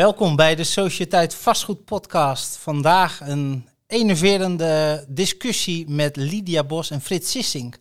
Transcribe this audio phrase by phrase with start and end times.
[0.00, 2.56] Welkom bij de Sociëteit Vastgoed Podcast.
[2.56, 7.74] Vandaag een enerverende discussie met Lydia Bos en Frits Sissing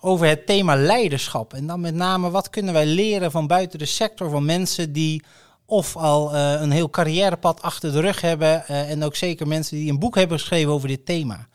[0.00, 1.54] over het thema leiderschap.
[1.54, 5.22] En dan met name wat kunnen wij leren van buiten de sector van mensen die
[5.66, 9.76] of al uh, een heel carrièrepad achter de rug hebben uh, en ook zeker mensen
[9.76, 11.46] die een boek hebben geschreven over dit thema.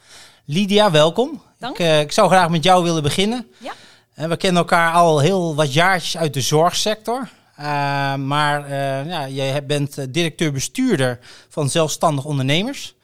[0.46, 1.42] Lydia, welkom.
[1.60, 1.80] Dank.
[1.80, 3.48] Ik, uh, ik zou graag met jou willen beginnen.
[3.58, 3.74] Ja.
[4.28, 7.30] we kennen elkaar al heel wat jaartjes uit de zorgsector.
[7.60, 12.96] Uh, maar uh, ja, jij bent directeur-bestuurder van zelfstandig ondernemers.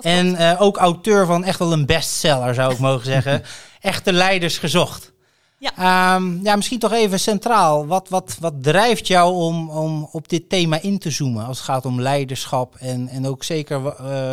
[0.00, 3.42] En uh, ook auteur van echt wel een bestseller, zou ik mogen zeggen.
[3.80, 5.12] Echte leiders gezocht.
[5.58, 6.14] Ja.
[6.14, 7.86] Um, ja, misschien toch even centraal.
[7.86, 11.66] Wat, wat, wat drijft jou om, om op dit thema in te zoomen als het
[11.66, 13.82] gaat om leiderschap en, en ook zeker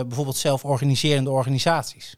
[0.08, 2.16] bijvoorbeeld zelforganiserende organisaties?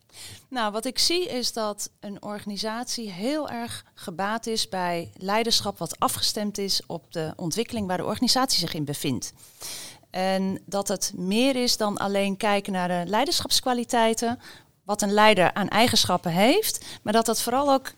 [0.47, 5.99] Nou, wat ik zie is dat een organisatie heel erg gebaat is bij leiderschap wat
[5.99, 9.33] afgestemd is op de ontwikkeling waar de organisatie zich in bevindt.
[10.09, 14.39] En dat het meer is dan alleen kijken naar de leiderschapskwaliteiten,
[14.83, 17.93] wat een leider aan eigenschappen heeft, maar dat dat vooral ook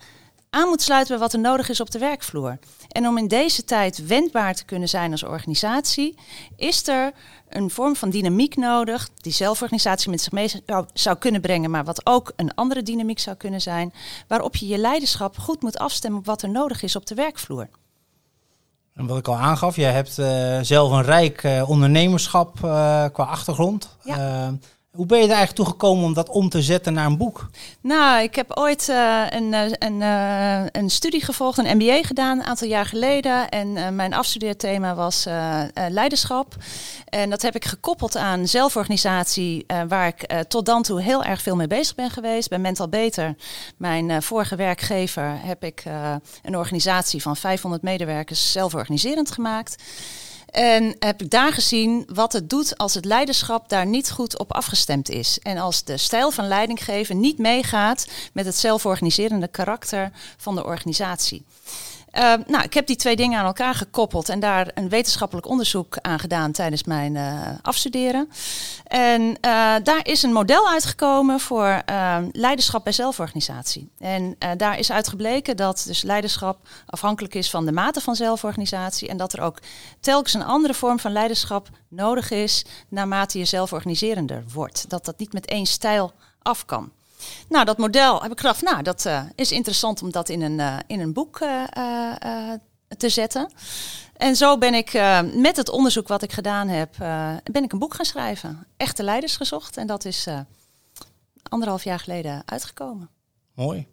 [0.54, 2.58] aan moet sluiten bij wat er nodig is op de werkvloer.
[2.88, 6.18] En om in deze tijd wendbaar te kunnen zijn als organisatie,
[6.56, 7.12] is er
[7.50, 10.52] een vorm van dynamiek nodig die zelforganisatie met zich mee
[10.94, 13.94] zou, kunnen brengen, maar wat ook een andere dynamiek zou kunnen zijn,
[14.28, 17.70] waarop je je leiderschap goed moet afstemmen op wat er nodig is op de werkvloer.
[18.94, 23.24] En wat ik al aangaf, jij hebt uh, zelf een rijk uh, ondernemerschap uh, qua
[23.24, 23.98] achtergrond.
[24.04, 24.54] Ja.
[24.94, 27.50] Hoe ben je er eigenlijk toe gekomen om dat om te zetten naar een boek?
[27.82, 32.46] Nou, ik heb ooit uh, een, een, uh, een studie gevolgd, een MBA gedaan, een
[32.46, 33.50] aantal jaar geleden.
[33.50, 35.26] En mijn afstudeerthema was
[35.90, 36.56] leiderschap.
[37.10, 41.56] En dat heb ik gekoppeld aan zelforganisatie, waar ik tot dan toe heel erg veel
[41.56, 42.50] mee bezig ben geweest.
[42.50, 43.36] Bij Mental Beter,
[43.78, 45.84] mijn vorige werkgever, heb ik
[46.44, 49.76] een organisatie van 500 medewerkers zelforganiserend gemaakt.
[50.54, 54.54] En heb ik daar gezien wat het doet als het leiderschap daar niet goed op
[54.54, 55.40] afgestemd is.
[55.40, 61.44] En als de stijl van leidinggeven niet meegaat met het zelforganiserende karakter van de organisatie.
[62.18, 65.98] Uh, nou, ik heb die twee dingen aan elkaar gekoppeld en daar een wetenschappelijk onderzoek
[66.02, 68.30] aan gedaan tijdens mijn uh, afstuderen.
[68.88, 69.36] En uh,
[69.84, 71.82] daar is een model uitgekomen voor
[72.32, 73.90] leiderschap bij zelforganisatie.
[74.00, 79.18] En daar is uitgebleken dat dus leiderschap afhankelijk is van de mate van zelforganisatie en
[79.18, 79.60] dat er ook
[80.00, 84.90] telkens een andere vorm van leiderschap nodig is naarmate je zelforganiserender wordt.
[84.90, 86.92] Dat dat niet met één stijl af kan.
[87.50, 90.60] Nou, dat model heb ik gedacht, nou, dat uh, is interessant om dat in een,
[90.60, 92.14] uh, in een boek uh,
[92.98, 93.52] te zetten.
[94.14, 94.94] En zo ben ik
[95.34, 96.96] met het onderzoek wat ik gedaan heb,
[97.52, 98.68] ben ik een boek gaan schrijven.
[98.78, 99.78] Echte leiders gezocht.
[99.78, 100.28] En dat is
[101.50, 103.10] anderhalf jaar geleden uitgekomen.
[103.56, 103.88] Mooi.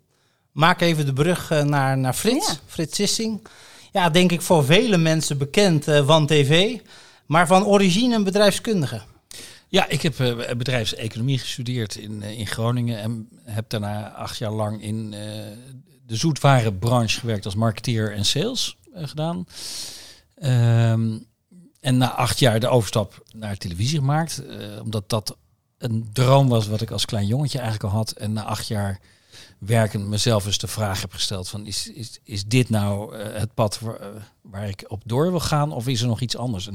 [0.52, 2.46] Maak even de brug naar, naar Frits.
[2.46, 2.54] Ja.
[2.66, 3.46] Frits Sissing.
[3.92, 6.80] Ja, denk ik voor vele mensen bekend van tv.
[7.26, 9.02] Maar van origine een bedrijfskundige.
[9.70, 14.50] Ja, ik heb uh, bedrijfseconomie gestudeerd in, uh, in Groningen en heb daarna acht jaar
[14.50, 15.20] lang in uh,
[16.06, 19.46] de zoetwarenbranche gewerkt als marketeer en sales gedaan.
[20.42, 21.26] Um,
[21.80, 24.42] en na acht jaar de overstap naar televisie gemaakt,
[24.82, 25.36] omdat dat
[25.78, 28.10] een droom was wat ik als klein jongetje eigenlijk al had.
[28.10, 29.00] En na acht jaar
[29.58, 33.80] werken mezelf eens de vraag heb gesteld van is, is, is dit nou het pad
[34.40, 36.68] waar, ik op door wil gaan of is er nog iets anders?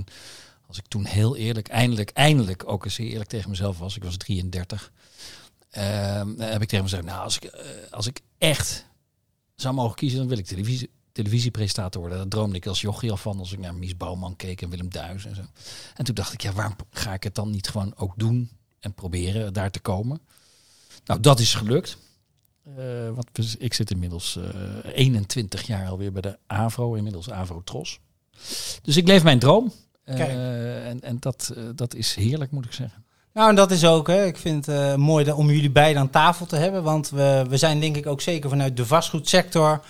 [0.68, 4.18] Als ik toen heel eerlijk, eindelijk, eindelijk ook eens eerlijk tegen mezelf was, ik was
[4.18, 4.92] 33,
[5.78, 5.81] uh,
[6.38, 7.62] heb ik tegen mezelf, nou, als ik, uh,
[7.92, 8.86] als ik echt
[9.56, 12.20] zou mogen kiezen, dan wil ik televisie, televisiepresentator worden.
[12.20, 14.90] Dat droomde ik als jochie al van, als ik naar Mies Bouwman keek en Willem
[14.90, 15.42] Duis en zo.
[15.96, 18.50] En toen dacht ik, ja, waarom ga ik het dan niet gewoon ook doen
[18.80, 20.22] en proberen daar te komen?
[21.06, 21.97] Nou, dat is gelukt.
[22.78, 24.40] Uh, want ik zit inmiddels
[24.84, 28.00] 21 jaar alweer bij de AVRO, inmiddels AVRO Tros.
[28.82, 29.72] Dus ik leef mijn droom.
[30.05, 33.03] Uh, en en dat, uh, dat is heerlijk, moet ik zeggen.
[33.34, 36.09] Nou, en dat is ook, hè, ik vind het uh, mooi om jullie beiden aan
[36.09, 36.84] tafel te hebben.
[36.84, 39.85] Want we, we zijn denk ik ook zeker vanuit de vastgoedsector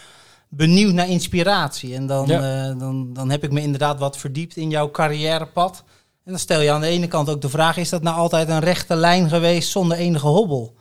[0.50, 1.96] benieuwd naar inspiratie.
[1.96, 2.74] En dan, ja.
[2.74, 5.84] dan, dan heb ik me inderdaad wat verdiept in jouw carrièrepad.
[6.24, 8.50] En dan stel je aan de ene kant ook de vraag, is dat nou altijd
[8.50, 10.76] een rechte lijn geweest zonder enige hobbel?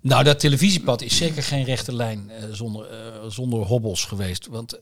[0.00, 2.86] Nou, dat televisiepad is zeker geen rechte lijn zonder,
[3.28, 4.46] zonder hobbels geweest.
[4.46, 4.78] Want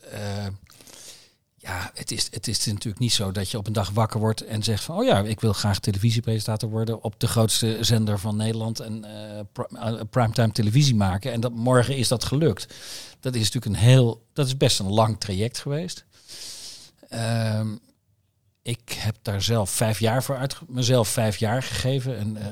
[1.62, 4.44] ja, het is, het is natuurlijk niet zo dat je op een dag wakker wordt
[4.44, 8.36] en zegt van, oh ja, ik wil graag televisiepresentator worden op de grootste zender van
[8.36, 9.06] Nederland en
[9.72, 11.32] uh, primetime televisie maken.
[11.32, 12.74] En dat morgen is dat gelukt.
[13.20, 16.04] Dat is natuurlijk een heel, dat is best een lang traject geweest.
[17.10, 17.60] Uh,
[18.62, 22.44] ik heb daar zelf vijf jaar voor uit, mezelf vijf jaar gegeven en uh,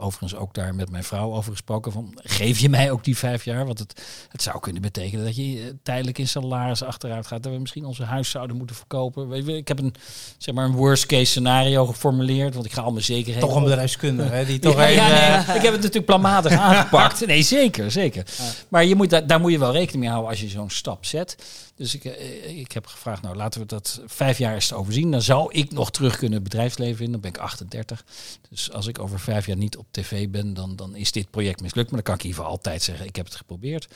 [0.00, 1.92] overigens ook daar met mijn vrouw over gesproken.
[1.92, 3.66] Van, geef je mij ook die vijf jaar?
[3.66, 7.42] Want het, het zou kunnen betekenen dat je eh, tijdelijk in salaris achteruit gaat.
[7.42, 9.48] Dat we misschien onze huis zouden moeten verkopen.
[9.56, 9.94] Ik heb een,
[10.38, 12.54] zeg maar een worst case scenario geformuleerd.
[12.54, 13.48] Want ik ga al mijn zekerheden...
[13.48, 14.44] Toch een bedrijfskundige, hè?
[14.44, 17.26] Die toch ja, even, ja, eh, nee, ik heb het natuurlijk planmatig aangepakt.
[17.26, 18.24] Nee, zeker, zeker.
[18.68, 21.04] Maar je moet, daar, daar moet je wel rekening mee houden als je zo'n stap
[21.04, 21.36] zet.
[21.80, 25.10] Dus ik, eh, ik heb gevraagd, nou laten we dat vijf jaar eens te overzien.
[25.10, 27.10] Dan zou ik nog terug kunnen het bedrijfsleven in.
[27.10, 28.04] Dan ben ik 38.
[28.50, 31.60] Dus als ik over vijf jaar niet op tv ben, dan, dan is dit project
[31.60, 31.90] mislukt.
[31.90, 33.88] Maar dan kan ik hiervoor altijd zeggen, ik heb het geprobeerd.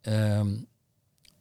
[0.00, 0.48] Ehm,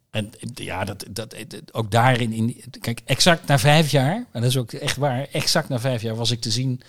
[0.09, 1.35] en ja, dat, dat,
[1.71, 5.69] ook daarin, in, kijk, exact na vijf jaar, en dat is ook echt waar, exact
[5.69, 6.81] na vijf jaar was ik te zien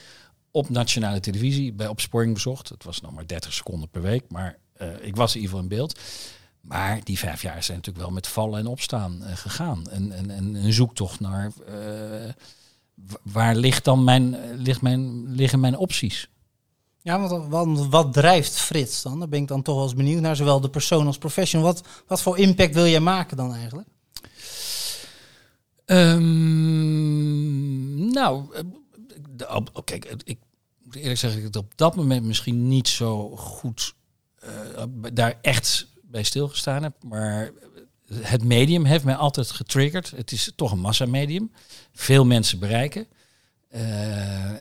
[0.50, 2.69] op nationale televisie bij Opsporing Bezocht.
[2.69, 5.70] Het was nog maar 30 seconden per week, maar uh, ik was in ieder geval
[5.70, 5.98] in beeld.
[6.60, 9.90] Maar die vijf jaar zijn natuurlijk wel met vallen en opstaan uh, gegaan.
[9.90, 12.32] En, en, en een zoektocht naar uh,
[13.22, 16.28] waar ligt dan mijn, ligt mijn, liggen mijn opties?
[17.02, 19.19] Ja, want, wat drijft Frits dan?
[19.19, 21.67] Daar ben ik dan toch wel benieuwd naar, zowel de persoon als professional.
[21.67, 23.88] Wat, wat voor impact wil jij maken dan eigenlijk?
[25.87, 26.50] Um,
[28.11, 28.44] nou,
[29.85, 30.38] kijk, ik
[30.82, 33.94] moet eerlijk zeggen dat ik op dat moment misschien niet zo goed
[34.44, 37.02] uh, daar echt bij stilgestaan heb.
[37.02, 37.50] Maar
[38.12, 40.11] het medium heeft mij altijd getriggerd.
[40.11, 41.52] Het is toch een massamedium.
[41.93, 43.06] Veel mensen bereiken.
[43.75, 44.52] Uh,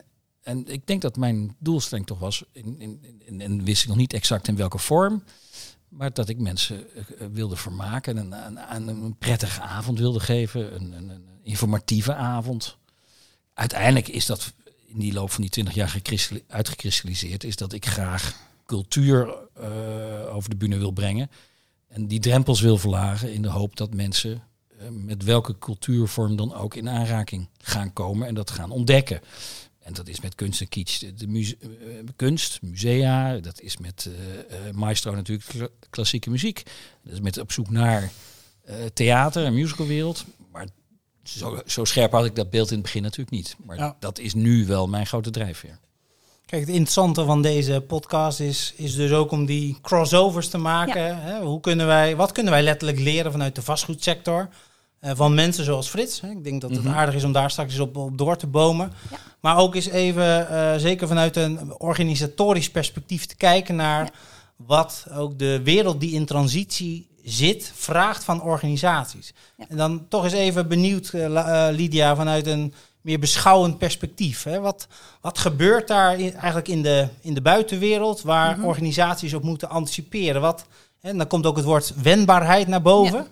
[0.50, 3.02] en ik denk dat mijn doelstelling toch was, in,
[3.38, 5.24] en wist ik nog niet exact in welke vorm,
[5.88, 10.76] maar dat ik mensen uh, wilde vermaken en een, een, een, prettige avond wilde geven,
[10.76, 12.78] een, een, informatieve avond.
[13.54, 14.54] Uiteindelijk is dat
[14.86, 16.02] in die loop van die twintig jaar
[16.48, 18.36] uitgekristalliseerd, is dat ik graag
[18.66, 21.30] cultuur uh, over de bühne wil brengen.
[21.88, 24.44] En die drempels wil verlagen in de hoop dat mensen
[24.92, 29.22] met welke cultuurvorm dan ook in aanraking gaan komen en dat gaan ontdekken.
[29.90, 31.70] En dat is met kunst en kitsch de, muse uh,
[32.16, 33.38] kunst, musea.
[33.38, 34.10] Dat is met
[34.74, 36.64] maestro natuurlijk klassieke muziek.
[37.04, 38.12] Dat is met op zoek naar
[38.94, 40.26] theater en musicalwereld.
[40.52, 40.68] Maar
[41.24, 43.56] zo, zo, scherp had ik dat beeld in het begin natuurlijk niet.
[43.66, 43.96] Maar ja.
[44.00, 45.80] dat is nu wel mijn grote drijfveer.
[46.46, 51.04] Kijk, het interessante van deze podcast is, is dus ook om die crossovers te maken.
[51.04, 51.20] Ja.
[51.20, 51.42] Hè?
[51.42, 54.50] Hoe kunnen wij, wat kunnen wij letterlijk leren vanuit de vastgoedsector?
[55.02, 56.22] Uh, van mensen zoals Frits.
[56.22, 56.30] Hè?
[56.30, 56.96] Ik denk dat het mm -hmm.
[56.96, 58.94] aardig is om daar straks op, op door te bomen.
[59.12, 59.18] Ja.
[59.40, 64.12] Maar ook eens even, uh, zeker vanuit een organisatorisch perspectief, te kijken naar ja.
[64.56, 69.34] wat ook de wereld die in transitie zit, vraagt van organisaties.
[69.68, 74.44] En dan toch eens even benieuwd, uh, Lydia, vanuit een meer beschouwend perspectief.
[74.44, 74.60] Hè?
[74.60, 74.88] Wat,
[75.22, 78.70] wat gebeurt daar in, eigenlijk in de, in de buitenwereld waar mm -hmm.
[78.70, 80.42] organisaties op moeten anticiperen?
[80.42, 80.66] Wat,
[81.00, 83.28] hè, dan komt ook het woord wendbaarheid naar boven.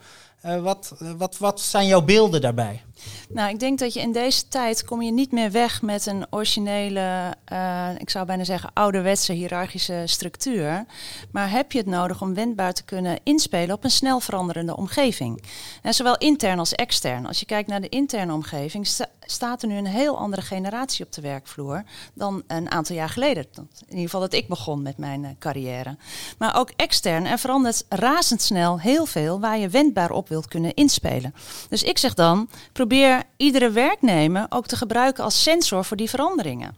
[0.47, 2.81] Uh, wat, wat, wat zijn jouw beelden daarbij?
[3.29, 6.25] Nou, ik denk dat je in deze tijd kom je niet meer weg met een
[6.29, 10.85] originele, uh, ik zou bijna zeggen, ouderwetse hiërarchische structuur.
[11.31, 15.44] Maar heb je het nodig om wendbaar te kunnen inspelen op een snel veranderende omgeving?
[15.81, 17.25] En zowel intern als extern.
[17.25, 18.88] Als je kijkt naar de interne omgeving,
[19.31, 21.83] staat er nu een heel andere generatie op de werkvloer
[22.13, 23.45] dan een aantal jaar geleden.
[23.56, 25.97] In ieder geval dat ik begon met mijn uh, carrière.
[26.38, 31.33] Maar ook extern, er verandert razendsnel heel veel waar je wendbaar op wilt kunnen inspelen.
[31.69, 36.75] Dus ik zeg dan, probeer iedere werknemer ook te gebruiken als sensor voor die veranderingen.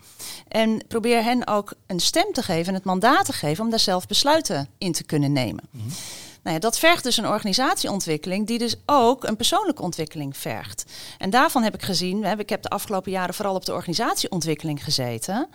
[0.47, 3.79] En probeer hen ook een stem te geven en het mandaat te geven om daar
[3.79, 5.63] zelf besluiten in te kunnen nemen.
[5.71, 5.91] -hmm.
[6.43, 10.85] Nou ja, dat vergt dus een organisatieontwikkeling die dus ook een persoonlijke ontwikkeling vergt.
[11.17, 15.47] En daarvan heb ik gezien, ik heb de afgelopen jaren vooral op de organisatieontwikkeling gezeten.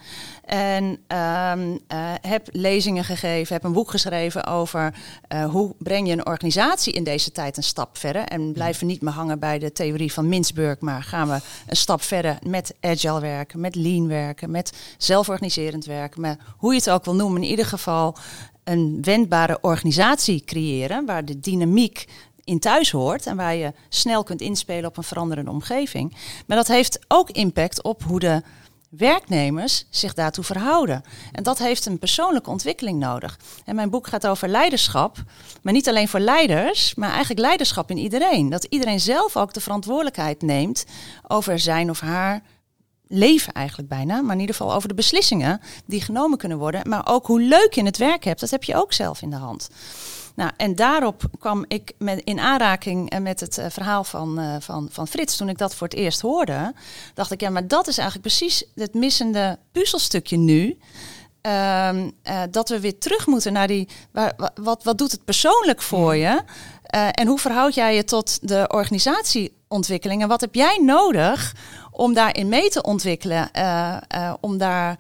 [0.45, 4.95] En um, uh, heb lezingen gegeven, heb een boek geschreven over
[5.33, 8.25] uh, hoe breng je een organisatie in deze tijd een stap verder.
[8.25, 12.03] En blijven niet meer hangen bij de theorie van Mintzburg, maar gaan we een stap
[12.03, 16.21] verder met agile werken, met lean werken, met zelforganiserend werken.
[16.21, 18.17] Maar hoe je het ook wil noemen, in ieder geval
[18.65, 22.07] een wendbare organisatie creëren waar de dynamiek
[22.45, 26.17] in thuis hoort en waar je snel kunt inspelen op een veranderende omgeving.
[26.47, 28.43] Maar dat heeft ook impact op hoe de
[28.89, 31.03] werknemers zich daartoe verhouden.
[31.33, 33.39] En dat heeft een persoonlijke ontwikkeling nodig.
[33.65, 35.17] En mijn boek gaat over leiderschap,
[35.63, 38.49] maar niet alleen voor leiders, maar eigenlijk leiderschap in iedereen.
[38.49, 40.85] Dat iedereen zelf ook de verantwoordelijkheid neemt
[41.27, 42.43] over zijn of haar
[43.15, 46.89] leven eigenlijk bijna, maar in ieder geval over de beslissingen die genomen kunnen worden.
[46.89, 49.37] Maar ook hoe leuk je het werk hebt, dat heb je ook zelf in de
[49.37, 49.69] hand.
[50.35, 54.89] Nou, en daarop kwam ik met, in aanraking met het uh, verhaal van, uh, van,
[54.91, 55.37] van Frits.
[55.37, 56.75] Toen ik dat voor het eerst hoorde,
[57.15, 60.79] dacht ik, ja, maar dat is eigenlijk precies het missende puzzelstukje nu.
[61.47, 62.03] Uh,
[62.51, 63.89] dat we weer terug moeten naar die.
[64.11, 66.43] Waar, wat, wat doet het persoonlijk voor je?
[66.95, 70.23] Uh, en hoe verhoud jij je tot de organisatieontwikkeling?
[70.23, 71.55] En wat heb jij nodig
[71.91, 73.49] om daarin mee te ontwikkelen?
[73.57, 74.99] Uh, uh, om daar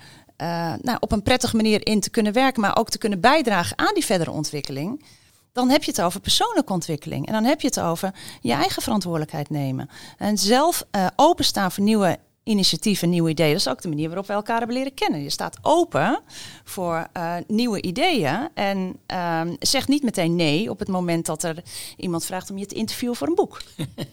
[0.82, 3.94] nou, op een prettige manier in te kunnen werken, maar ook te kunnen bijdragen aan
[3.94, 5.04] die verdere ontwikkeling.
[5.52, 7.26] Dan heb je het over persoonlijke ontwikkeling.
[7.26, 9.88] En dan heb je het over je eigen verantwoordelijkheid nemen.
[10.18, 10.82] En zelf
[11.16, 13.50] openstaan voor nieuwe initiatieven, nieuwe ideeën.
[13.50, 15.22] Dat is ook de manier waarop we elkaar hebben leren kennen.
[15.22, 16.20] Je staat open
[16.64, 21.62] voor uh, nieuwe ideeën en uh, zegt niet meteen nee op het moment dat er
[21.96, 23.62] iemand vraagt om je te interviewen voor een boek.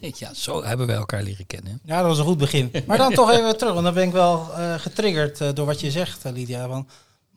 [0.18, 1.80] ja, zo hebben we elkaar leren kennen.
[1.84, 2.70] Ja, dat was een goed begin.
[2.86, 5.80] Maar dan toch even terug, want dan ben ik wel uh, getriggerd uh, door wat
[5.80, 6.68] je zegt, Lydia.
[6.68, 6.88] Van,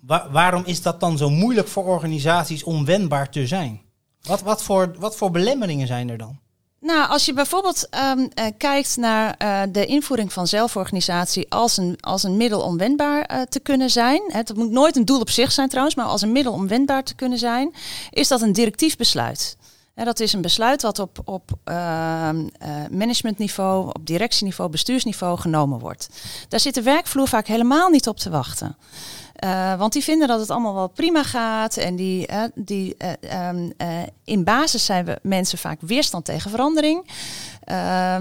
[0.01, 3.81] wa waarom is dat dan zo moeilijk voor organisaties om wendbaar te zijn?
[4.21, 6.39] Wat, wat, voor, wat voor belemmeringen zijn er dan?
[6.85, 11.97] Nou, als je bijvoorbeeld um, uh, kijkt naar uh, de invoering van zelforganisatie als een,
[11.99, 14.21] als een middel om wendbaar uh, te kunnen zijn.
[14.27, 17.03] Het moet nooit een doel op zich zijn trouwens, maar als een middel om wendbaar
[17.03, 17.73] te kunnen zijn,
[18.09, 19.57] is dat een directief besluit.
[19.93, 21.51] Dat is een besluit wat op, op
[22.91, 26.09] managementniveau, op directieniveau, bestuursniveau genomen wordt.
[26.47, 28.77] Daar zit de werkvloer vaak helemaal niet op te wachten.
[29.43, 31.77] Uh, want die vinden dat het allemaal wel prima gaat.
[31.77, 32.95] En die, uh, die,
[33.31, 33.73] uh, um,
[34.23, 37.05] in basis zijn we mensen vaak weerstand tegen verandering.
[37.71, 38.15] Uh,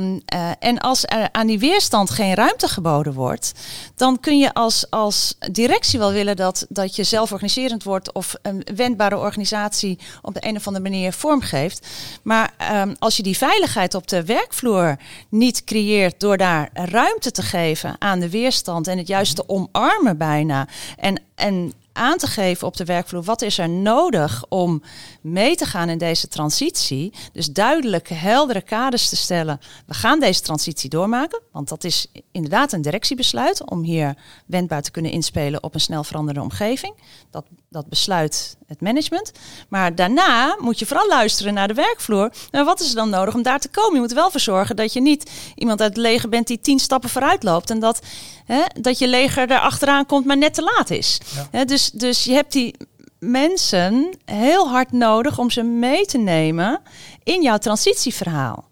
[0.59, 3.52] en als er aan die weerstand geen ruimte geboden wordt,
[3.97, 8.66] dan kun je als, als directie wel willen dat, dat je zelforganiserend wordt of een
[8.75, 11.87] wendbare organisatie op de een of andere manier vormgeeft.
[12.23, 14.97] Maar um, als je die veiligheid op de werkvloer
[15.28, 20.18] niet creëert door daar ruimte te geven aan de weerstand en het juist te omarmen
[20.18, 20.68] bijna.
[21.04, 24.82] En, en aan te geven op de werkvloer wat is er nodig om
[25.20, 27.12] mee te gaan in deze transitie.
[27.32, 29.61] Dus duidelijke, heldere kaders te stellen.
[29.87, 34.90] We gaan deze transitie doormaken, want dat is inderdaad een directiebesluit om hier wendbaar te
[34.90, 36.94] kunnen inspelen op een snel veranderende omgeving.
[37.30, 39.33] Dat, dat besluit het management.
[39.68, 42.33] Maar daarna moet je vooral luisteren naar de werkvloer.
[42.50, 43.94] Nou, wat is er dan nodig om daar te komen?
[43.94, 46.61] Je moet er wel voor zorgen dat je niet iemand uit het leger bent die
[46.61, 48.00] tien stappen vooruit loopt en dat,
[48.44, 51.21] hè, dat je leger er achteraan komt, maar net te laat is.
[51.35, 51.49] Ja.
[51.50, 52.75] Hè, dus, dus je hebt die
[53.18, 56.80] mensen heel hard nodig om ze mee te nemen
[57.23, 58.68] in jouw transitieverhaal.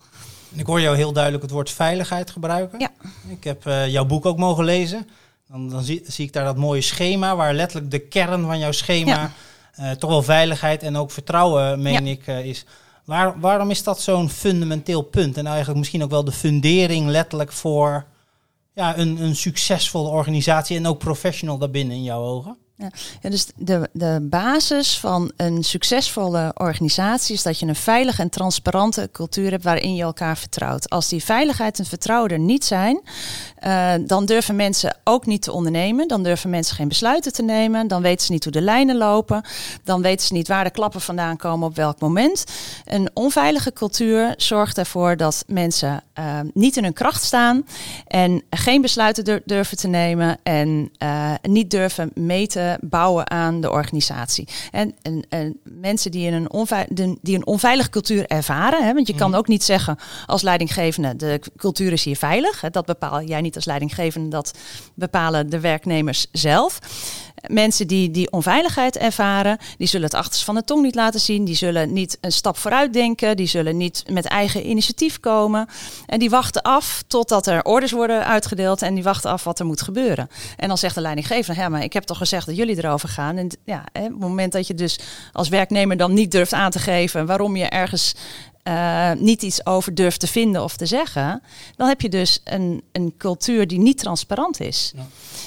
[0.55, 2.79] Ik hoor jou heel duidelijk het woord veiligheid gebruiken.
[2.79, 2.91] Ja.
[3.29, 5.09] Ik heb uh, jouw boek ook mogen lezen.
[5.49, 8.73] Dan, dan zie, zie, ik daar dat mooie schema, waar letterlijk de kern van jouw
[8.73, 9.33] schema ja.
[9.81, 12.11] Uh, toch wel veiligheid en ook vertrouwen, meen ja.
[12.11, 12.65] ik, uh, is.
[13.05, 15.37] Waar, waarom is dat zo'n fundamenteel punt?
[15.37, 18.07] En eigenlijk misschien ook wel de fundering letterlijk voor
[18.75, 22.57] ja, een, een succesvolle organisatie en ook professional daarbinnen in jouw ogen?
[23.21, 23.31] Ja.
[23.31, 29.09] dus de, de basis van een succesvolle organisatie is dat je een veilige en transparante
[29.13, 30.91] cultuur hebt waarin je elkaar vertrouwt.
[30.91, 33.01] Als die veiligheid en vertrouwen er niet zijn,
[33.67, 36.09] uh, dan durven mensen ook niet te ondernemen.
[36.09, 37.89] Dan durven mensen geen besluiten te nemen.
[37.89, 39.45] Dan weten ze niet hoe de lijnen lopen.
[39.85, 42.45] Dan weten ze niet waar de klappen vandaan komen op welk moment.
[42.85, 47.67] Een onveilige cultuur zorgt ervoor dat mensen uh, niet in hun kracht staan
[48.07, 54.49] en geen besluiten durven te nemen en uh, niet durven meten bouwen aan de organisatie.
[54.71, 59.07] En, en, en mensen die, in een onveilige, die een onveilige cultuur ervaren, hè, want
[59.07, 59.37] je kan mm.
[59.37, 62.61] ook niet zeggen als leidinggevende, de cultuur is hier veilig.
[62.61, 64.59] Hè, dat bepaal jij niet als leidinggevende, dat
[64.95, 66.79] bepalen de werknemers zelf.
[67.47, 71.45] Mensen die die onveiligheid ervaren, die zullen het achterste van de tong niet laten zien.
[71.45, 73.37] Die zullen niet een stap vooruit denken.
[73.37, 75.69] Die zullen niet met eigen initiatief komen.
[76.07, 78.83] En die wachten af totdat er orders worden uitgedeeld.
[78.83, 80.29] En die wachten af wat er moet gebeuren.
[80.57, 83.37] En dan zegt de leidinggevende, ja, maar ik heb toch gezegd dat jullie erover gaan.
[83.37, 84.99] En ja, hè, op het moment dat je dus
[85.33, 88.15] als werknemer dan niet durft aan te geven waarom je ergens
[88.69, 91.43] uh, niet iets over durft te vinden of te zeggen,
[91.77, 94.93] dan heb je dus een, een cultuur die niet transparant is.
[94.97, 95.07] Ja.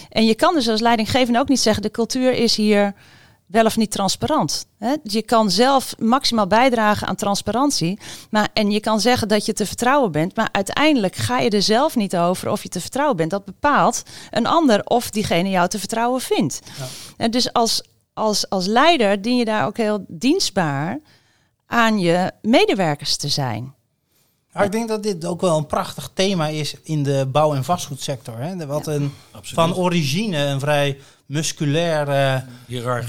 [0.09, 2.93] En je kan dus als leidinggevende ook niet zeggen, de cultuur is hier
[3.45, 4.65] wel of niet transparant.
[4.77, 4.95] Hè?
[5.03, 7.99] Je kan zelf maximaal bijdragen aan transparantie.
[8.29, 10.35] Maar, en je kan zeggen dat je te vertrouwen bent.
[10.35, 13.31] Maar uiteindelijk ga je er zelf niet over of je te vertrouwen bent.
[13.31, 16.59] Dat bepaalt een ander of diegene jou te vertrouwen vindt.
[16.77, 16.85] Ja.
[17.17, 20.99] En dus als, als, als leider dien je daar ook heel dienstbaar
[21.67, 23.73] aan je medewerkers te zijn.
[24.53, 27.63] Ja, ik denk dat dit ook wel een prachtig thema is in de bouw- en
[27.63, 28.37] vastgoedsector.
[28.37, 28.65] Hè?
[28.65, 32.43] Wat een, van origine een vrij musculaire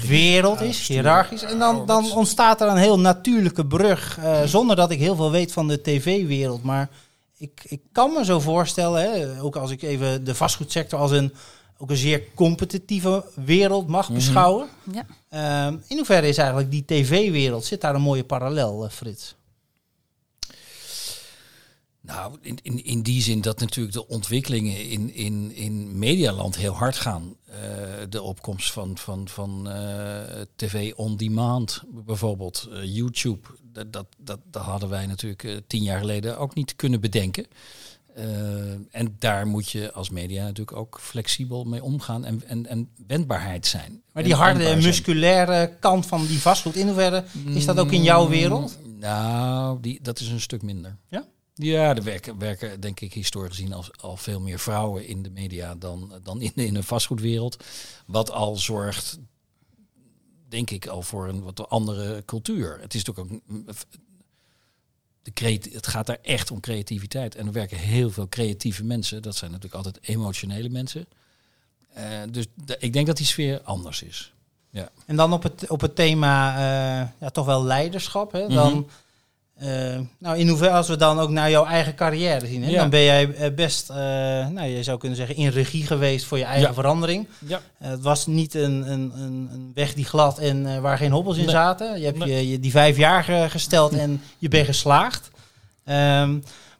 [0.07, 1.43] wereld is, hiërarchisch.
[1.43, 5.31] En dan, dan ontstaat er een heel natuurlijke brug, uh, zonder dat ik heel veel
[5.31, 6.63] weet van de tv-wereld.
[6.63, 6.89] Maar
[7.37, 11.33] ik, ik kan me zo voorstellen, hè, ook als ik even de vastgoedsector als een,
[11.77, 14.25] ook een zeer competitieve wereld mag mm -hmm.
[14.25, 14.67] beschouwen.
[14.91, 15.05] Ja.
[15.71, 19.35] Uh, in hoeverre is eigenlijk die tv-wereld, zit daar een mooie parallel, uh, Frits?
[22.07, 26.73] Nou, in, in, in die zin dat natuurlijk de ontwikkelingen in, in, in medialand heel
[26.73, 27.35] hard gaan.
[27.49, 27.55] Uh,
[28.09, 30.21] de opkomst van, van, van uh,
[30.55, 35.99] tv on demand bijvoorbeeld, uh, YouTube, dat, dat, dat, dat hadden wij natuurlijk tien jaar
[35.99, 37.45] geleden ook niet kunnen bedenken.
[38.17, 42.89] Eh, en daar moet je als media natuurlijk ook flexibel mee omgaan en, en, en
[43.07, 44.01] wendbaarheid zijn.
[44.11, 44.81] Maar die En harde, zijn.
[44.83, 48.77] musculaire kant van die vastgoed, in hoeverre is dat ook in jouw wereld?
[48.83, 50.97] Mm, Nou, die, dat is een stuk minder.
[51.09, 51.25] Ja?
[51.53, 55.29] Ja, er werken, werken denk ik historisch gezien al, al veel meer vrouwen in de
[55.29, 57.63] media dan, dan in, in de vastgoedwereld.
[58.05, 59.19] Wat al zorgt,
[60.49, 62.77] denk ik, al voor een wat andere cultuur.
[62.81, 63.75] Het is natuurlijk ook...
[65.33, 67.35] De het gaat daar echt om creativiteit.
[67.35, 69.21] En er werken heel veel creatieve mensen.
[69.21, 71.05] Dat zijn natuurlijk altijd emotionele mensen.
[71.93, 74.31] Eh, dus de- ik denk dat die sfeer anders is.
[75.05, 78.31] En dan op het, op het thema eh, ja, toch wel leiderschap.
[78.31, 78.47] Hè?
[78.47, 78.81] Dan, Mhm.
[79.59, 82.63] Eh, nou, in hoeverre als we dan ook naar jouw eigen carrière zien.
[82.63, 82.69] Hè?
[82.69, 82.79] Ja.
[82.79, 83.95] Dan ben jij eh, best, eh,
[84.47, 86.73] nou, je zou kunnen zeggen, in regie geweest voor je eigen Ja.
[86.73, 87.27] verandering.
[87.47, 87.59] Ja.
[87.77, 91.51] Het was niet een, een, een, weg die glad en waar geen hobbels in Nee.
[91.51, 91.99] zaten.
[91.99, 92.29] Je hebt Nee.
[92.35, 95.29] je, je die vijf jaar ge- gesteld en je bent geslaagd.
[95.85, 96.37] Ehm,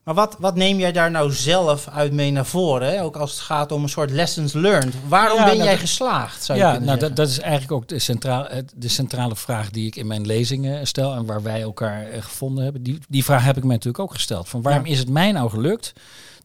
[0.07, 2.87] maar wat, wat neem jij daar nou zelf uit mee naar voren?
[2.87, 3.03] Hè?
[3.03, 4.93] Ook als het gaat om een soort lessons learned.
[5.07, 6.43] Waarom Ja, ben nou, jij geslaagd?
[6.43, 9.87] Zou ja, nou, dat, dat is eigenlijk ook de centrale, het- de centrale vraag die
[9.87, 12.83] ik in mijn lezingen stel en waar wij elkaar eh, gevonden hebben.
[12.83, 14.49] Die, die vraag heb ik mij natuurlijk ook gesteld.
[14.49, 14.91] Van waarom Ja.
[14.91, 15.93] is het mij nou gelukt?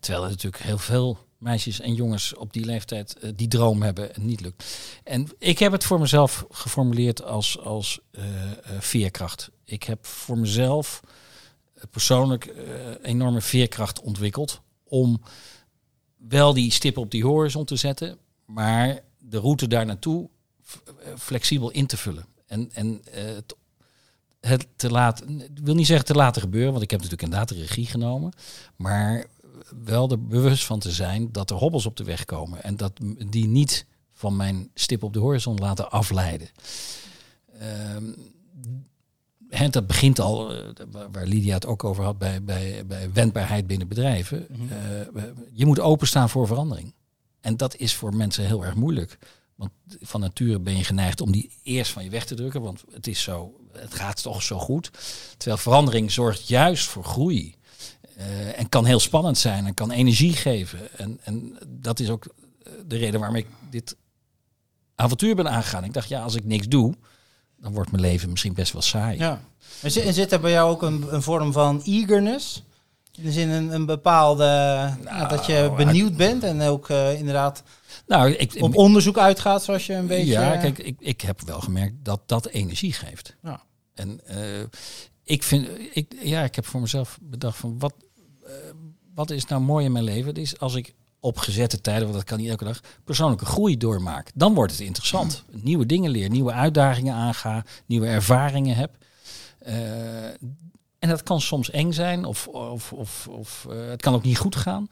[0.00, 4.14] Terwijl er natuurlijk heel veel meisjes en jongens op die leeftijd eh, die droom hebben
[4.14, 4.64] en niet lukt.
[5.04, 8.50] En ik heb het voor mezelf geformuleerd als, als eh, eh,
[8.80, 9.50] veerkracht.
[9.64, 11.10] Ik heb voor mezelf eh,
[11.90, 12.64] persoonlijk eh,
[13.02, 15.20] enorme veerkracht ontwikkeld om
[16.16, 20.28] wel die stip op die horizon te zetten, maar de route daar naartoe
[20.84, 22.26] eh, flexibel in te vullen.
[22.46, 23.22] En, en eh,
[24.40, 27.56] het, te laten, ik wil niet zeggen te laten gebeuren, want ik heb natuurlijk inderdaad
[27.56, 28.32] de regie genomen,
[28.76, 29.26] maar
[29.84, 32.92] wel er bewust van te zijn dat er hobbels op de weg komen en dat
[33.28, 36.48] die niet van mijn stip op de horizon laten afleiden.
[37.58, 38.12] Ehm,
[39.70, 40.64] dat begint al, eh,
[41.10, 44.46] waar- Lydia het ook over had, bij, bij, bij wendbaarheid binnen bedrijven.
[44.50, 44.72] Mhm.
[44.72, 46.94] Eh, je moet openstaan voor verandering.
[47.40, 49.18] En dat is voor mensen heel erg moeilijk.
[49.54, 52.60] Want van nature ben je geneigd om die eerst van je weg te drukken.
[52.62, 54.90] Want het is zo, het gaat toch zo goed.
[55.36, 57.54] Terwijl verandering zorgt juist voor groei.
[58.16, 60.98] Eh, en kan heel spannend zijn en kan energie geven.
[60.98, 62.34] En, en dat is ook
[62.86, 63.96] de reden waarom ik dit
[64.94, 65.84] avontuur ben aangegaan.
[65.84, 66.94] Ik dacht, ja, als ik niks doe,
[67.62, 69.18] dan wordt mijn leven misschien best wel saai.
[69.18, 69.40] Ja.
[69.82, 72.62] En zit, en zit er bij jou ook een, een vorm van eagerness?
[73.12, 74.44] In de zin een, een bepaalde...
[75.04, 77.62] ja, dat je Nou, benieuwd bent en ook eh, inderdaad
[78.06, 80.32] Nou, ik, op onderzoek uitgaat zoals je een beetje...
[80.32, 83.36] Ja, kijk, ik, ik heb wel gemerkt dat dat energie geeft.
[83.42, 83.62] Ja.
[83.94, 84.62] En eh,
[85.24, 87.94] ik vind, ik, ja, ik heb voor mezelf bedacht van wat,
[88.44, 88.52] eh,
[89.14, 90.28] wat is nou mooi in mijn leven?
[90.28, 93.76] Het is als ik op gezette tijden, want dat kan niet elke dag, persoonlijke groei
[93.76, 94.30] doormaak.
[94.34, 95.44] Dan wordt het interessant.
[95.50, 98.96] Nieuwe dingen leer, nieuwe uitdagingen aanga, nieuwe ervaringen heb.
[99.58, 100.24] Eh,
[100.98, 104.38] en dat kan soms eng zijn of, of, of, of eh, het kan ook niet
[104.38, 104.88] goed gaan.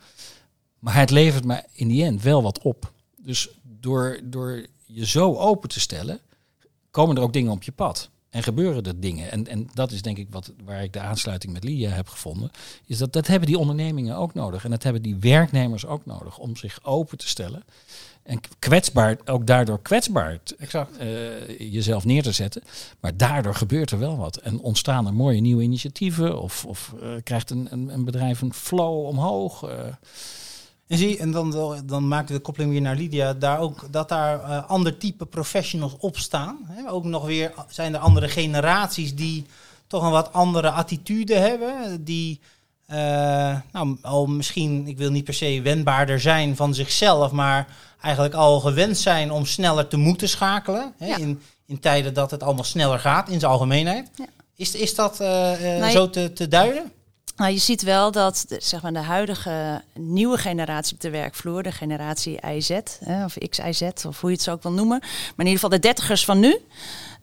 [0.78, 2.92] Maar het levert me in die end wel wat op.
[3.16, 6.20] Dus door, door je zo open te stellen,
[6.90, 8.10] komen er ook dingen op je pad.
[8.30, 9.30] En gebeuren er dingen.
[9.30, 12.50] En, en dat is denk ik wat, waar ik de aansluiting met Lydia heb gevonden.
[12.86, 14.64] Is dat, dat hebben die ondernemingen ook nodig.
[14.64, 16.38] En dat hebben die werknemers ook nodig.
[16.38, 17.64] Om zich open te stellen.
[18.22, 20.96] En kwetsbaar, ook daardoor kwetsbaar Exact.
[20.96, 22.62] eh, jezelf neer te zetten.
[23.00, 24.36] Maar daardoor gebeurt er wel wat.
[24.36, 26.40] En ontstaan er mooie nieuwe initiatieven.
[26.42, 29.62] Of, of eh, krijgt een, een, een bedrijf een flow omhoog.
[29.62, 29.78] eh.
[30.90, 34.08] En zie, en dan, dan maak ik de koppeling weer naar Lydia, daar ook, dat
[34.08, 36.58] daar eh, ander type professionals op staan.
[36.66, 36.90] Hè?
[36.90, 39.46] Ook nog weer zijn er andere generaties die
[39.86, 42.04] toch een wat andere attitude hebben.
[42.04, 42.40] Die
[42.86, 47.66] eh, nou, al misschien, ik wil niet per se wendbaarder zijn van zichzelf, maar
[48.00, 50.92] eigenlijk al gewend zijn om sneller te moeten schakelen.
[50.98, 51.16] Ja.
[51.16, 54.10] In, in tijden dat het allemaal sneller gaat, in zijn algemeenheid.
[54.14, 54.26] Ja.
[54.56, 56.92] Is, is dat eh, eh, zo te, te duiden?
[57.40, 61.62] Nou, je ziet wel dat de, zeg maar, de huidige nieuwe generatie op de werkvloer,
[61.62, 62.70] de generatie IZ,
[63.24, 65.78] of XIZ, of hoe je het zo ook wil noemen, maar in ieder geval de
[65.78, 66.58] dertigers van nu,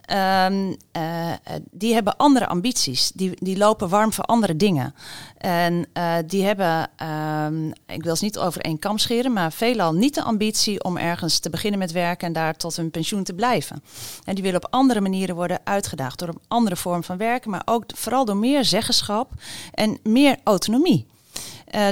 [0.08, 1.38] ehm, eh, eh,
[1.72, 3.12] die hebben andere ambities.
[3.14, 4.96] Die, die lopen warm voor andere dingen.
[5.38, 9.94] En eh, die hebben, ehm, ik wil ze niet over één kam scheren, maar veelal
[9.94, 13.34] niet de ambitie om ergens te beginnen met werken en daar tot hun pensioen te
[13.34, 13.84] blijven.
[14.24, 17.62] En die willen op andere manieren worden uitgedaagd door een andere vorm van werken, maar
[17.66, 19.32] ook vooral door meer zeggenschap
[19.74, 21.06] en meer autonomie.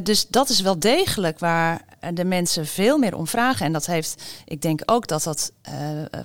[0.04, 1.82] Dus dat is wel degelijk waar
[2.14, 3.66] de mensen veel meer om vragen.
[3.66, 5.74] En dat heeft, ik denk ook dat dat eh,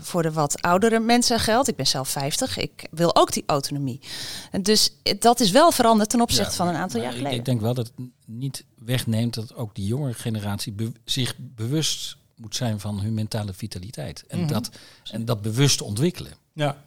[0.00, 1.68] voor de wat oudere mensen geldt.
[1.68, 4.00] Ik ben zelf 50, ik wil ook die autonomie.
[4.50, 7.38] En dus eh, dat is wel veranderd ten opzichte Ja, van een aantal jaar geleden.
[7.38, 12.16] Ik denk wel dat het niet wegneemt dat ook die jongere generatie be- zich bewust
[12.36, 14.24] moet zijn van hun mentale vitaliteit.
[14.28, 14.48] En, Mhm.
[14.48, 14.70] dat,
[15.10, 16.32] en dat bewust ontwikkelen.
[16.52, 16.82] Ja.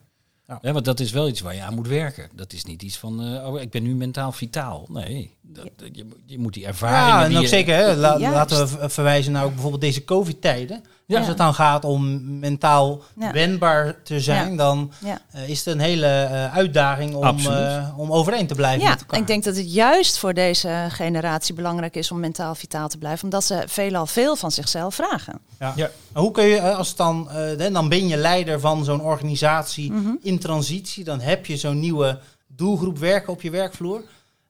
[0.47, 0.71] Ja.
[0.73, 2.29] Want dat is wel iets waar je aan moet werken.
[2.35, 4.85] Dat is niet iets van, eh, oh, ik ben nu mentaal vitaal.
[4.89, 7.07] Nee, dat, je, je moet die ervaringen...
[7.07, 10.83] Ja, en ook je- zeker, hè, la- laten we verwijzen naar ook bijvoorbeeld deze COVID-tijden.
[11.05, 11.17] Ja.
[11.19, 13.31] Als het dan gaat om mentaal Ja.
[13.31, 14.57] wendbaar te zijn, Ja.
[14.57, 15.19] dan Ja.
[15.31, 18.99] eh, is het een hele eh, uitdaging om, eh, om overeen te blijven Ja, met
[18.99, 19.19] elkaar.
[19.19, 23.23] ik denk dat het juist voor deze generatie belangrijk is om mentaal vitaal te blijven,
[23.23, 25.39] omdat ze veelal veel van zichzelf vragen.
[25.75, 25.89] Ja.
[26.13, 29.91] Hoe kun je, als het dan, eh, hè, dan ben je leider van zo'n organisatie
[29.91, 30.09] Mhm.
[30.21, 34.03] in transitie, dan heb je zo'n nieuwe doelgroep werken op je werkvloer.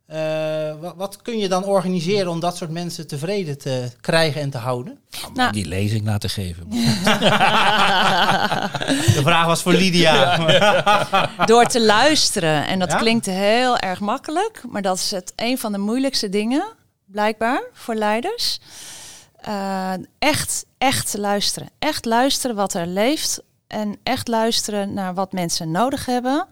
[0.06, 4.50] Eh, wat, wat kun je dan organiseren om dat soort mensen tevreden te krijgen en
[4.50, 5.00] te houden?
[5.34, 6.69] Nou- die lezing laten geven.
[9.15, 10.38] De vraag was voor Lydia.
[11.46, 12.67] Door te luisteren.
[12.67, 12.98] En dat Ja?
[12.98, 16.65] klinkt heel erg makkelijk, maar dat is het een van de moeilijkste dingen,
[17.06, 18.60] blijkbaar, voor leiders.
[19.41, 21.69] Eh, echt, echt te luisteren.
[21.80, 23.41] Echt luisteren wat er leeft.
[23.74, 26.48] En echt luisteren naar wat mensen nodig hebben.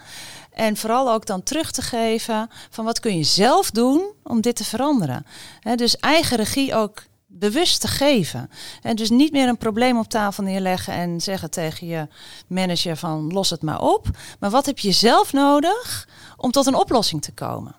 [0.51, 4.55] En vooral ook dan terug te geven van wat kun je zelf doen om dit
[4.55, 5.25] te veranderen.
[5.59, 8.49] Hè, dus eigen regie ook bewust te geven.
[8.81, 12.07] En dus niet meer een probleem op tafel neerleggen en zeggen tegen je
[12.47, 14.07] manager van los het maar op.
[14.39, 16.07] Maar wat heb je zelf nodig
[16.37, 17.75] om tot een oplossing te komen?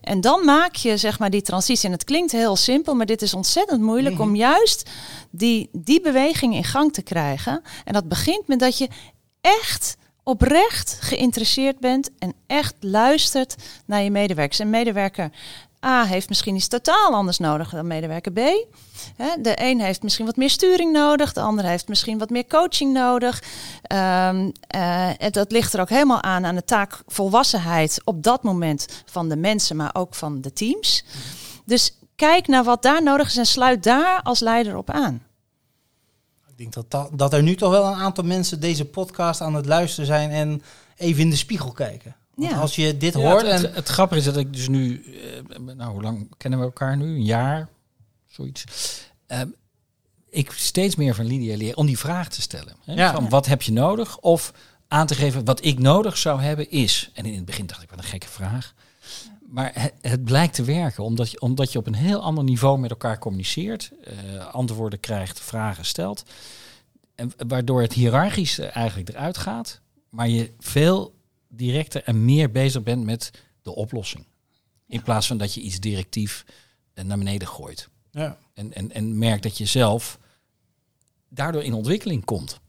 [0.00, 1.86] En dan maak je zeg maar die transitie.
[1.86, 4.90] En het klinkt heel simpel, maar dit is ontzettend moeilijk om juist
[5.30, 7.62] die, die beweging in gang te krijgen.
[7.84, 8.88] En dat begint met dat je
[9.40, 13.56] echt oprecht geïnteresseerd bent en echt luistert
[13.86, 14.58] naar je medewerkers.
[14.58, 15.30] En medewerker
[15.86, 18.36] A heeft misschien iets totaal anders nodig dan medewerker B.
[19.42, 22.92] De een heeft misschien wat meer sturing nodig, de ander heeft misschien wat meer coaching
[22.92, 23.42] nodig.
[25.18, 29.28] Het- dat ligt er ook helemaal aan aan de taak volwassenheid op dat moment van
[29.28, 31.04] de mensen, maar ook van de teams.
[31.64, 35.22] Dus kijk naar wat daar nodig is en sluit daar als leider op aan.
[36.48, 39.66] Ik denk dat, dat er nu toch wel een aantal mensen deze podcast aan het
[39.66, 40.62] luisteren zijn en
[40.96, 42.16] even in de spiegel kijken.
[42.38, 42.58] Want Ja.
[42.58, 45.04] als je dit Ja, hoort het, en het, het grappige is dat ik dus nu,
[45.04, 47.04] eh, nou hoe lang kennen we elkaar nu?
[47.04, 47.68] Een jaar,
[48.26, 48.64] zoiets.
[49.26, 49.40] Eh,
[50.30, 52.76] ik steeds meer van Lydia leer om die vraag te stellen.
[52.84, 52.92] Hè?
[52.94, 53.12] Ja.
[53.12, 54.18] Van wat heb je nodig?
[54.18, 54.52] Of
[54.88, 57.10] aan te geven wat ik nodig zou hebben is.
[57.14, 58.74] En in het begin dacht ik, wat een gekke vraag.
[59.48, 62.78] Maar het, het blijkt te werken, omdat je, omdat je op een heel ander niveau
[62.78, 66.22] met elkaar communiceert, eh, antwoorden krijgt, vragen stelt.
[67.14, 71.16] En waardoor het hiërarchisch eigenlijk eruit gaat, maar je veel
[71.48, 73.30] directer en meer bezig bent met
[73.62, 74.26] de oplossing.
[74.86, 76.44] In plaats van dat je iets directief
[76.94, 77.88] eh, naar beneden gooit.
[78.10, 78.38] ja.
[78.54, 80.18] En, en, en merkt dat je zelf
[81.28, 82.60] daardoor in ontwikkeling komt.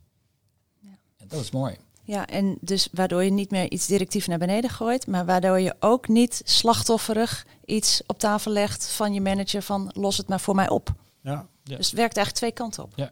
[1.18, 1.78] En dat is mooi.
[2.04, 5.76] Ja, en dus waardoor je niet meer iets directief naar beneden gooit, maar waardoor je
[5.80, 10.56] ook niet slachtofferig iets op tafel legt van je manager van los het maar voor
[10.56, 10.94] mij op.
[11.22, 11.48] Ja.
[11.64, 11.76] Ja.
[11.76, 13.12] Dus het werkt eigenlijk twee kanten op.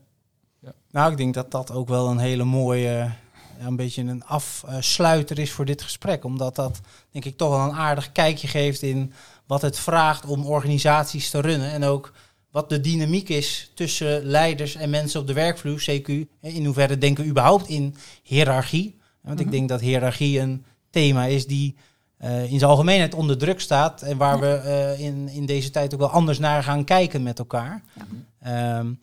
[0.91, 3.17] Nou, ik denk dat dat ook wel een hele mooie, ja,
[3.59, 6.23] een beetje een afsluiter is voor dit gesprek.
[6.23, 6.79] Omdat dat,
[7.11, 9.13] denk ik, toch wel een aardig kijkje geeft in
[9.45, 11.71] wat het vraagt om organisaties te runnen.
[11.71, 12.13] En ook
[12.51, 16.07] wat de dynamiek is tussen leiders en mensen op de werkvloer, CQ.
[16.41, 18.99] In hoeverre denken we überhaupt in hiërarchie?
[19.21, 21.75] Want ik denk dat hiërarchie een thema is die
[22.17, 24.01] eh, in zijn algemeenheid onder druk staat.
[24.01, 27.39] En waar we eh, in, in deze tijd ook wel anders naar gaan kijken met
[27.39, 27.83] elkaar.
[28.39, 28.93] Ehm,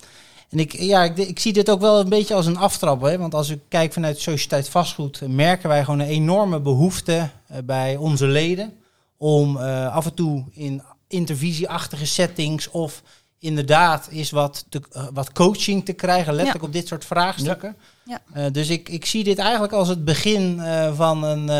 [0.54, 3.02] en ik, ja, ik, ik zie dit ook wel een beetje als een aftrap.
[3.02, 3.18] Hè?
[3.18, 7.96] Want als ik kijk vanuit Sociëteit Vastgoed, merken wij gewoon een enorme behoefte eh, bij
[7.96, 8.72] onze leden.
[9.16, 13.02] Om eh, af en toe in intervisieachtige settings of
[13.38, 17.76] inderdaad is wat, te, eh, wat coaching te krijgen, letterlijk op dit soort vraagstukken.
[18.04, 18.50] Ja.
[18.50, 20.60] Dus ik, ik zie dit eigenlijk als het begin
[20.94, 21.50] van een,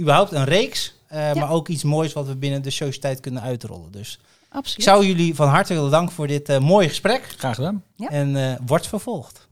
[0.00, 0.94] überhaupt een reeks.
[1.10, 3.90] Maar ook iets moois wat we binnen de sociëteit kunnen uitrollen.
[3.90, 4.18] Dus
[4.50, 4.82] ik Absoluut.
[4.84, 7.34] zou jullie van harte willen danken voor dit eh, mooie gesprek.
[7.38, 7.82] Graag gedaan.
[7.96, 8.08] Ja.
[8.08, 9.47] En eh wordt vervolgd.